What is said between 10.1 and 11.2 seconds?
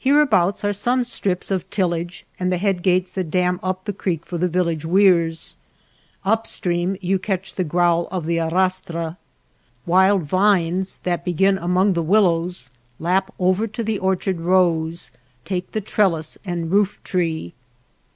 vines